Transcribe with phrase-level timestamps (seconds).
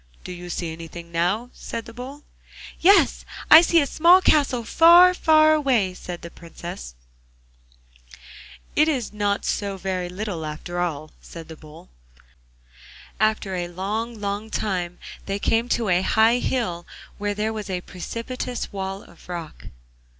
[0.23, 2.23] 'Do you see anything now?' said the Bull.
[2.79, 6.95] 'Yes, I see a small castle, far, far away,' said the Princess.
[8.75, 11.87] 'It is not so very little after all,' said the Bull.
[13.19, 16.87] After a long, long time they came to a high hill,
[17.19, 19.67] where there was a precipitous wall of rock.